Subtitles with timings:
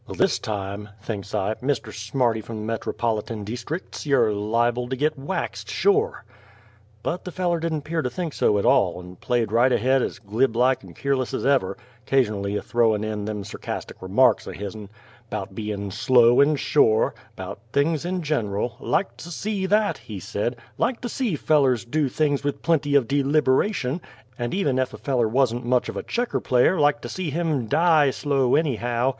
[0.09, 0.15] "'L!
[0.15, 1.93] this time," thinks I, "Mr.
[1.93, 6.23] Smarty from the _me_trolopin deestricts, you're liable to git waxed shore!"
[7.03, 10.17] But the feller didn't 'pear to think so at all, and played right ahead as
[10.17, 11.77] glib like and keerless as ever
[12.07, 14.89] 'casion'ly a throwin' in them sircastic remarks o' his'n,
[15.29, 20.55] 'bout bein' "slow and shore" 'bout things in gineral "Liked to see that," he said:
[20.79, 24.01] "Liked to see fellers do things with plenty o' deliberation,
[24.35, 27.67] and even ef a feller wuzn't much of a checker player, liked to see him
[27.67, 29.09] die slow anyhow!